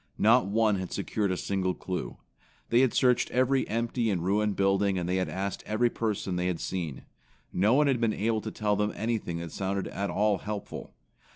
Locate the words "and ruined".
4.09-4.55